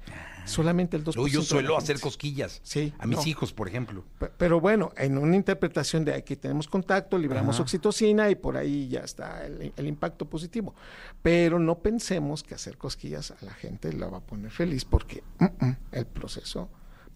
Solamente 0.46 0.98
el 0.98 1.04
2%. 1.04 1.16
Luego 1.16 1.28
yo 1.28 1.42
suelo 1.44 1.78
hacer 1.78 2.00
cosquillas 2.00 2.60
Sí, 2.64 2.94
a 2.98 3.06
mis 3.06 3.20
no. 3.20 3.26
hijos, 3.28 3.54
por 3.54 3.68
ejemplo. 3.68 4.04
Pe- 4.20 4.32
Pero 4.38 4.60
bueno, 4.60 4.92
en 4.98 5.18
una 5.20 5.36
interpretación 5.36 6.04
de 6.04 6.16
aquí 6.16 6.36
tenemos 6.36 6.68
contacto, 6.68 7.18
libramos 7.20 7.56
Ajá. 7.56 7.64
oxitocina 7.64 8.30
y 8.30 8.36
por 8.36 8.58
ahí 8.58 8.88
ya 8.90 9.02
está 9.02 9.46
el, 9.46 9.72
el 9.78 9.88
impacto 9.88 10.26
positivo. 10.28 10.74
Pero 11.22 11.60
no 11.60 11.78
pensemos 11.80 12.42
que 12.42 12.56
hacer 12.56 12.78
cosquillas 12.78 13.32
a 13.32 13.38
la 13.46 13.54
gente 13.54 13.94
la 13.94 14.08
va 14.08 14.18
a 14.18 14.22
poner 14.22 14.52
feliz 14.52 14.84
porque 14.84 15.24
mm, 15.40 15.46
mm, 15.66 15.78
el 15.92 16.06
proceso 16.08 16.70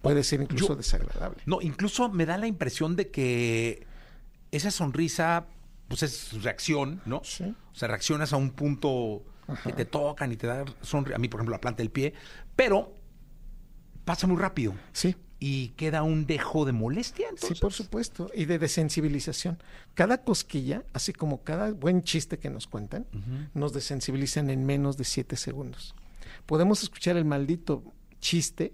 puede 0.03 0.23
ser 0.23 0.41
incluso 0.41 0.69
Yo- 0.69 0.75
desagradable. 0.75 1.41
No, 1.47 1.61
incluso 1.61 2.09
me 2.09 2.27
da 2.27 2.37
la 2.37 2.45
impresión 2.47 2.95
de 2.95 3.09
que 3.09 3.87
esa 4.51 4.69
sonrisa, 4.69 5.47
pues 5.87 6.03
es 6.03 6.43
reacción, 6.43 7.01
¿no? 7.05 7.21
Sí. 7.23 7.55
O 7.73 7.75
sea, 7.75 7.87
reaccionas 7.87 8.33
a 8.33 8.37
un 8.37 8.51
punto 8.51 9.23
que 9.63 9.73
te 9.73 9.85
tocan 9.85 10.31
y 10.31 10.35
te 10.37 10.47
da 10.47 10.65
sonrisa. 10.81 11.15
A 11.15 11.19
mí, 11.19 11.27
por 11.27 11.39
ejemplo, 11.39 11.53
la 11.55 11.61
planta 11.61 11.77
del 11.83 11.91
pie. 11.91 12.13
Pero 12.55 12.93
pasa 14.03 14.27
muy 14.27 14.37
rápido. 14.37 14.73
Sí. 14.93 15.15
Y 15.39 15.69
queda 15.69 16.01
un 16.03 16.25
dejo 16.25 16.65
de 16.65 16.71
molestia. 16.71 17.27
Sí, 17.29 17.33
Entonces, 17.35 17.59
por 17.59 17.73
supuesto, 17.73 18.31
y 18.33 18.45
de 18.45 18.57
desensibilización. 18.57 19.61
Cada 19.93 20.23
cosquilla, 20.23 20.83
así 20.93 21.11
como 21.13 21.43
cada 21.43 21.71
buen 21.71 22.03
chiste 22.03 22.39
que 22.39 22.49
nos 22.49 22.67
cuentan, 22.67 23.05
nos 23.53 23.73
desensibilizan 23.73 24.49
en 24.49 24.65
menos 24.65 24.97
de 24.97 25.03
siete 25.03 25.35
segundos. 25.35 25.93
Podemos 26.45 26.81
escuchar 26.83 27.17
el 27.17 27.25
maldito 27.25 27.83
chiste 28.19 28.73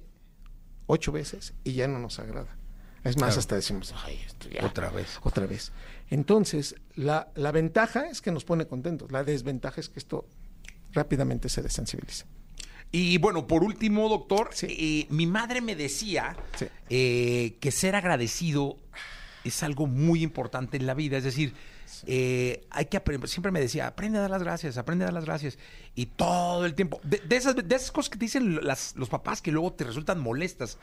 ocho 0.86 1.12
veces 1.12 1.54
y 1.64 1.74
ya 1.74 1.88
no 1.88 2.00
nos 2.00 2.20
agrada. 2.20 2.56
Es 3.04 3.16
más, 3.18 3.30
Claro. 3.30 3.40
hasta 3.40 3.56
decimos, 3.56 3.94
ay, 4.06 4.22
esto 4.26 4.48
ya. 4.50 4.64
Otra 4.66 4.92
vez. 4.92 5.20
Otra 5.24 5.48
vez. 5.48 5.72
Entonces, 6.12 6.76
la, 6.96 7.32
la 7.36 7.52
ventaja 7.52 8.08
es 8.08 8.22
que 8.22 8.32
nos 8.32 8.46
pone 8.46 8.68
contentos. 8.68 9.12
La 9.12 9.24
desventaja 9.24 9.82
es 9.82 9.90
que 9.90 9.98
esto 10.00 10.28
rápidamente 10.94 11.50
se 11.50 11.62
desensibiliza. 11.62 12.26
Y 12.92 13.18
bueno, 13.20 13.48
por 13.48 13.64
último, 13.64 14.10
doctor, 14.10 14.50
Sí. 14.54 14.68
eh, 14.70 15.08
mi 15.14 15.26
madre 15.26 15.62
me 15.62 15.76
decía 15.76 16.36
Sí. 16.58 16.66
eh, 16.90 17.58
que 17.62 17.72
ser 17.72 17.96
agradecido 17.96 18.78
es 19.44 19.64
algo 19.64 19.88
muy 19.88 20.22
importante 20.24 20.76
en 20.78 20.86
la 20.86 20.94
vida. 20.94 21.18
Es 21.18 21.24
decir, 21.24 21.54
eh, 22.06 22.66
hay 22.70 22.86
que 22.86 22.98
aprender, 22.98 23.30
siempre 23.30 23.52
me 23.52 23.60
decía, 23.60 23.88
aprende 23.88 24.18
a 24.18 24.22
dar 24.22 24.30
las 24.32 24.44
gracias, 24.44 24.78
aprende 24.78 25.04
a 25.04 25.08
dar 25.08 25.14
las 25.14 25.26
gracias. 25.26 25.58
Y 25.96 26.08
todo 26.08 26.66
el 26.66 26.74
tiempo, 26.74 27.00
de, 27.04 27.20
de 27.20 27.36
esas, 27.38 27.56
de 27.56 27.76
esas 27.76 27.92
cosas 27.92 28.10
que 28.10 28.18
te 28.20 28.26
dicen 28.26 28.60
las- 28.66 28.94
los 28.98 29.08
papás 29.10 29.42
que 29.42 29.52
luego 29.52 29.72
te 29.74 29.84
resultan 29.86 30.20
molestas. 30.20 30.78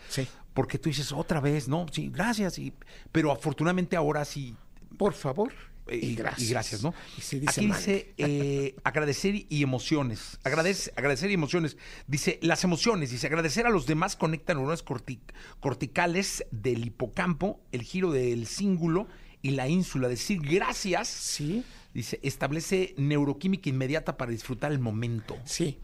Porque 0.54 0.78
tú 0.78 0.88
dices, 0.88 1.12
otra 1.12 1.40
vez, 1.40 1.68
¿no? 1.68 1.86
Sí, 1.92 2.08
gracias. 2.12 2.58
Y, 2.58 2.72
pero 3.12 3.30
afortunadamente 3.32 3.96
ahora 3.96 4.24
sí 4.24 4.56
Por 4.96 5.12
favor. 5.12 5.52
Y 5.90 6.14
gracias. 6.14 6.48
y 6.48 6.50
gracias, 6.52 6.82
¿no? 6.82 6.94
Y 7.16 7.20
se 7.20 7.40
dice 7.40 7.60
Aquí 7.60 7.66
mal. 7.66 7.78
dice 7.78 8.14
eh, 8.18 8.74
agradecer 8.84 9.34
y 9.48 9.62
emociones. 9.62 10.38
Agradece, 10.44 10.92
agradecer 10.96 11.30
y 11.30 11.34
emociones. 11.34 11.76
Dice, 12.06 12.38
las 12.42 12.64
emociones, 12.64 13.10
dice, 13.10 13.26
agradecer 13.26 13.66
a 13.66 13.70
los 13.70 13.86
demás 13.86 14.16
conecta 14.16 14.54
neuronas 14.54 14.84
corti- 14.84 15.20
corticales 15.60 16.44
del 16.50 16.86
hipocampo, 16.86 17.60
el 17.72 17.82
giro 17.82 18.10
del 18.12 18.46
cíngulo 18.46 19.06
y 19.42 19.50
la 19.50 19.68
ínsula. 19.68 20.08
Decir 20.08 20.40
gracias, 20.40 21.08
Sí. 21.08 21.62
dice, 21.94 22.18
establece 22.22 22.94
neuroquímica 22.96 23.68
inmediata 23.68 24.16
para 24.16 24.30
disfrutar 24.30 24.72
el 24.72 24.78
momento. 24.78 25.36
Sí, 25.44 25.78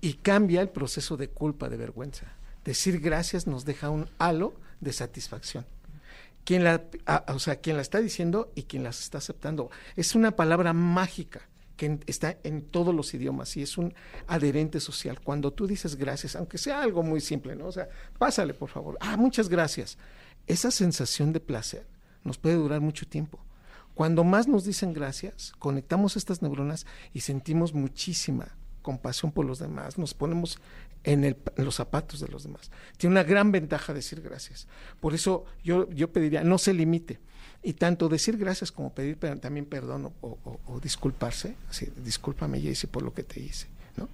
y 0.00 0.14
cambia 0.14 0.60
el 0.60 0.68
proceso 0.68 1.16
de 1.16 1.28
culpa, 1.28 1.68
de 1.68 1.76
vergüenza. 1.76 2.26
Decir 2.64 3.00
gracias 3.00 3.46
nos 3.46 3.64
deja 3.64 3.90
un 3.90 4.08
halo 4.18 4.54
de 4.80 4.92
satisfacción. 4.92 5.64
Quien 6.44 6.64
la, 6.64 6.82
a- 7.06 7.24
o 7.28 7.38
sea, 7.38 7.56
quien 7.56 7.76
la 7.76 7.82
está 7.82 8.00
diciendo 8.00 8.52
y 8.54 8.64
quien 8.64 8.82
las 8.82 9.00
está 9.00 9.18
aceptando. 9.18 9.70
Es 9.96 10.14
una 10.14 10.32
palabra 10.32 10.72
mágica 10.72 11.48
que 11.76 12.00
está 12.06 12.36
en 12.44 12.62
todos 12.62 12.94
los 12.94 13.14
idiomas 13.14 13.56
y 13.56 13.62
es 13.62 13.78
un 13.78 13.94
adherente 14.26 14.78
social. 14.80 15.20
Cuando 15.20 15.52
tú 15.52 15.66
dices 15.66 15.96
gracias, 15.96 16.36
aunque 16.36 16.58
sea 16.58 16.82
algo 16.82 17.02
muy 17.02 17.20
simple, 17.20 17.56
¿no? 17.56 17.66
O 17.66 17.72
sea, 17.72 17.88
pásale, 18.18 18.54
por 18.54 18.68
favor. 18.68 18.98
Ah, 19.00 19.16
muchas 19.16 19.48
gracias. 19.48 19.98
Esa 20.46 20.70
sensación 20.70 21.32
de 21.32 21.40
placer 21.40 21.86
nos 22.24 22.38
puede 22.38 22.56
durar 22.56 22.80
mucho 22.80 23.06
tiempo. 23.06 23.38
Cuando 23.94 24.24
más 24.24 24.48
nos 24.48 24.64
dicen 24.64 24.92
gracias, 24.92 25.52
conectamos 25.58 26.16
estas 26.16 26.40
neuronas 26.42 26.86
y 27.12 27.20
sentimos 27.20 27.74
muchísima 27.74 28.56
compasión 28.80 29.30
por 29.32 29.44
los 29.46 29.58
demás, 29.60 29.96
nos 29.98 30.12
ponemos 30.14 30.58
en, 31.04 31.24
el- 31.24 31.36
en 31.56 31.64
los 31.64 31.74
zapatos 31.76 32.20
de 32.20 32.28
los 32.28 32.44
demás. 32.44 32.70
Tiene 32.96 33.12
una 33.14 33.22
gran 33.24 33.52
ventaja 33.52 33.92
decir 33.94 34.20
gracias. 34.20 34.66
Por 35.00 35.14
eso 35.14 35.44
yo, 35.64 35.88
yo 35.90 36.12
pediría, 36.12 36.44
no 36.44 36.58
se 36.58 36.72
limite. 36.72 37.18
Y 37.64 37.74
tanto 37.74 38.08
decir 38.08 38.36
gracias 38.38 38.72
como 38.72 38.92
pedir 38.92 39.16
también 39.40 39.66
perdón 39.66 40.12
o, 40.20 40.38
o- 40.66 40.80
disculparse, 40.80 41.54
así, 41.70 41.88
discúlpame 42.04 42.60
Jessy 42.60 42.88
por 42.88 43.02
lo 43.04 43.14
que 43.14 43.22
te 43.22 43.40
hice, 43.40 43.68
¿no? 43.96 44.08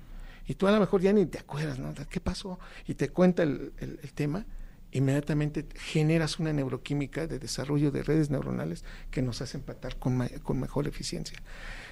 Y 0.46 0.54
tú 0.54 0.66
a 0.66 0.72
lo 0.72 0.80
mejor 0.80 1.00
ya 1.00 1.12
ni 1.14 1.24
te 1.26 1.38
acuerdas, 1.38 1.78
¿no? 1.78 1.94
¿Qué 2.10 2.20
pasó? 2.20 2.58
Y 2.86 2.94
te 2.94 3.08
cuenta 3.08 3.42
el, 3.42 3.72
el- 3.78 4.00
el 4.02 4.12
tema, 4.12 4.44
inmediatamente 4.92 5.66
generas 5.74 6.38
una 6.38 6.52
neuroquímica 6.52 7.26
de 7.26 7.38
desarrollo 7.38 7.90
de 7.90 8.02
redes 8.02 8.30
neuronales 8.30 8.84
que 9.10 9.22
nos 9.22 9.40
hacen 9.42 9.60
empatar 9.60 9.96
con, 9.98 10.26
con 10.42 10.60
mejor 10.60 10.86
eficiencia. 10.88 11.38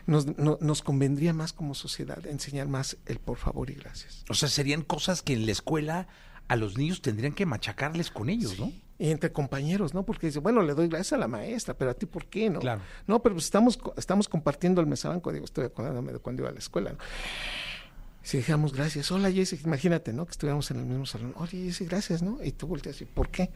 Nos, 0.06 0.26
no- 0.38 0.58
nos 0.60 0.82
convendría 0.82 1.32
más 1.32 1.52
como 1.52 1.74
sociedad 1.74 2.24
enseñar 2.26 2.68
más 2.68 2.96
el 3.06 3.18
por 3.18 3.38
favor 3.38 3.70
y 3.70 3.74
gracias. 3.74 4.24
O 4.28 4.34
sea, 4.34 4.48
serían 4.48 4.82
cosas 4.82 5.22
que 5.22 5.32
en 5.32 5.46
la 5.46 5.52
escuela 5.52 6.06
a 6.48 6.54
los 6.56 6.78
niños 6.78 7.02
tendrían 7.02 7.32
que 7.32 7.44
machacarles 7.44 8.10
con 8.10 8.28
ellos, 8.28 8.58
¿no? 8.58 8.72
Y 8.98 9.10
entre 9.10 9.32
compañeros, 9.32 9.94
¿no? 9.94 10.04
Porque 10.04 10.28
dice, 10.28 10.38
bueno, 10.38 10.62
le 10.62 10.74
doy 10.74 10.86
gracias 10.88 11.14
a 11.14 11.18
la 11.18 11.26
maestra, 11.28 11.74
pero 11.74 11.90
a 11.90 11.94
ti, 11.94 12.06
¿por 12.06 12.26
qué, 12.26 12.48
no? 12.48 12.60
Claro. 12.60 12.80
No, 13.06 13.20
pero 13.20 13.34
pues 13.34 13.44
estamos, 13.46 13.78
estamos 13.96 14.28
compartiendo 14.28 14.80
el 14.80 14.86
mesabanco, 14.86 15.32
digo, 15.32 15.44
estoy 15.44 15.64
acordándome 15.66 16.12
de 16.12 16.18
cuando 16.20 16.42
iba 16.42 16.50
a 16.50 16.52
la 16.52 16.60
escuela, 16.60 16.92
¿no? 16.92 16.98
Si 18.22 18.38
dejamos 18.38 18.72
gracias, 18.72 19.10
hola 19.12 19.30
Jessy, 19.30 19.58
imagínate, 19.64 20.12
¿no? 20.12 20.24
Que 20.26 20.32
estuviéramos 20.32 20.68
en 20.72 20.78
el 20.80 20.86
mismo 20.86 21.06
salón, 21.06 21.32
oye 21.36 21.64
Jessy, 21.64 21.84
gracias, 21.84 22.22
¿no? 22.22 22.42
Y 22.42 22.52
tú 22.52 22.66
volteas 22.66 23.00
y, 23.00 23.04
¿por 23.04 23.28
qué? 23.28 23.50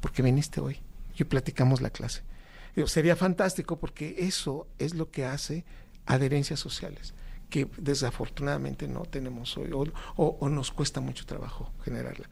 Porque 0.00 0.22
viniste 0.22 0.60
hoy 0.60 0.78
y 1.16 1.24
platicamos 1.24 1.80
la 1.80 1.90
clase. 1.90 2.22
Digo, 2.76 2.86
sería 2.86 3.16
fantástico 3.16 3.78
porque 3.78 4.14
eso 4.18 4.66
es 4.78 4.94
lo 4.94 5.10
que 5.10 5.24
hace 5.24 5.64
adherencias 6.06 6.60
sociales, 6.60 7.14
que 7.50 7.68
desafortunadamente 7.78 8.88
no 8.88 9.02
tenemos 9.02 9.56
hoy 9.56 9.70
o, 9.72 9.84
o- 10.16 10.36
o 10.40 10.48
nos 10.48 10.70
cuesta 10.72 11.00
mucho 11.00 11.26
trabajo 11.26 11.70
generarla. 11.84 12.28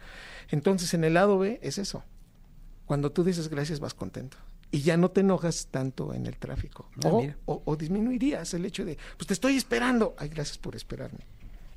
Entonces, 0.51 0.95
en 0.95 1.05
el 1.05 1.15
lado 1.15 1.39
B 1.39 1.59
es 1.63 1.79
eso. 1.79 2.03
Cuando 2.87 3.13
tú 3.13 3.23
dices 3.23 3.49
gracias 3.49 3.79
vas 3.81 3.95
contento 3.95 4.37
y 4.73 4.81
ya 4.81 4.97
no 4.97 5.11
te 5.11 5.21
enojas 5.21 5.69
tanto 5.71 6.13
en 6.15 6.27
el 6.27 6.37
tráfico. 6.39 6.89
Ah, 7.05 7.11
o 7.47 7.77
disminuirías 7.77 8.53
el 8.55 8.65
hecho 8.65 8.85
de, 8.85 8.99
pues 9.17 9.27
te 9.29 9.35
estoy 9.35 9.57
esperando. 9.57 10.15
Ay, 10.19 10.29
gracias 10.29 10.59
por 10.59 10.75
esperarme. 10.75 11.21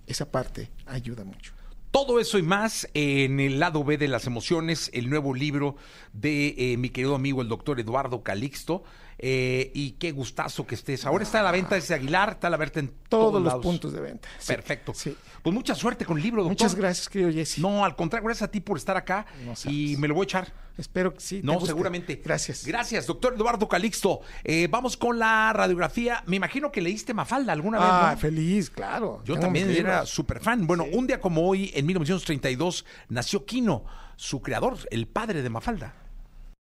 Esa 0.07 0.31
parte 0.31 0.69
ayuda 0.85 1.23
mucho. 1.23 1.53
Todo 1.91 2.19
eso 2.19 2.39
y 2.39 2.41
más 2.41 2.87
en 2.95 3.39
el 3.39 3.59
lado 3.59 3.83
B 3.83 3.99
de 3.99 4.07
las 4.07 4.25
emociones, 4.25 4.89
el 4.93 5.07
nuevo 5.09 5.35
libro 5.35 5.75
de 6.11 6.55
eh, 6.57 6.77
mi 6.77 6.89
querido 6.89 7.13
amigo 7.13 7.43
el 7.43 7.47
doctor 7.47 7.79
Eduardo 7.79 8.23
Calixto. 8.23 8.83
Eh, 9.19 9.71
y 9.73 9.91
qué 9.91 10.11
gustazo 10.11 10.65
que 10.65 10.75
estés. 10.75 11.05
Ahora 11.05 11.23
está 11.23 11.39
a 11.39 11.43
la 11.43 11.51
venta 11.51 11.77
ese 11.77 11.93
Aguilar, 11.93 12.31
está 12.31 12.47
a 12.47 12.49
la 12.49 12.57
venta 12.57 12.79
en 12.79 12.87
Todos, 13.09 13.31
todos 13.31 13.33
los 13.35 13.43
lados. 13.45 13.63
puntos 13.63 13.93
de 13.93 14.01
venta. 14.01 14.27
Perfecto. 14.45 14.93
Sí. 14.95 15.15
Pues 15.41 15.53
mucha 15.53 15.75
suerte 15.75 16.05
con 16.05 16.17
el 16.17 16.23
libro, 16.23 16.43
doctor. 16.43 16.53
Muchas 16.65 16.75
gracias, 16.75 17.09
querido 17.09 17.31
Jesse. 17.31 17.59
No, 17.59 17.85
al 17.85 17.95
contrario, 17.95 18.25
gracias 18.27 18.47
a 18.47 18.51
ti 18.51 18.59
por 18.61 18.77
estar 18.77 18.95
acá 18.97 19.25
No 19.45 19.53
y 19.71 19.95
me 19.97 20.07
lo 20.07 20.13
voy 20.15 20.23
a 20.23 20.25
echar. 20.25 20.53
Espero 20.77 21.13
que 21.13 21.19
sí. 21.19 21.41
No, 21.43 21.53
guste. 21.53 21.67
seguramente. 21.67 22.19
Gracias. 22.23 22.65
Gracias, 22.65 23.05
doctor 23.05 23.35
Eduardo 23.35 23.67
Calixto. 23.67 24.21
Eh, 24.43 24.67
vamos 24.71 24.97
con 24.97 25.19
la 25.19 25.53
radiografía. 25.53 26.23
Me 26.25 26.37
imagino 26.37 26.71
que 26.71 26.81
leíste 26.81 27.13
Mafalda 27.13 27.53
alguna 27.53 27.77
vez, 27.77 27.87
Ah, 27.91 28.11
¿no? 28.13 28.19
feliz, 28.19 28.69
claro. 28.71 29.21
Yo 29.23 29.37
también 29.37 29.69
era 29.69 30.05
súper 30.07 30.39
fan. 30.39 30.65
Bueno, 30.65 30.85
un 30.91 31.05
día 31.05 31.21
como 31.21 31.47
hoy, 31.47 31.71
en 31.75 31.85
1932, 31.85 32.85
nació 33.09 33.45
Quino, 33.45 33.85
su 34.15 34.41
creador, 34.41 34.77
el 34.89 35.07
padre 35.07 35.43
de 35.43 35.49
Mafalda. 35.51 35.93